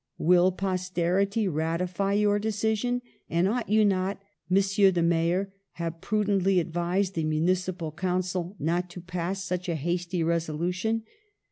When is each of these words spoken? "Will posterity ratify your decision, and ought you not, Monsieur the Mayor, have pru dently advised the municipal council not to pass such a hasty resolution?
"Will 0.17 0.51
posterity 0.51 1.47
ratify 1.47 2.13
your 2.13 2.39
decision, 2.39 3.03
and 3.29 3.47
ought 3.47 3.69
you 3.69 3.85
not, 3.85 4.19
Monsieur 4.49 4.89
the 4.89 5.03
Mayor, 5.03 5.53
have 5.73 6.01
pru 6.01 6.23
dently 6.25 6.59
advised 6.59 7.13
the 7.13 7.23
municipal 7.23 7.91
council 7.91 8.55
not 8.57 8.89
to 8.89 8.99
pass 8.99 9.43
such 9.43 9.69
a 9.69 9.75
hasty 9.75 10.23
resolution? 10.23 11.03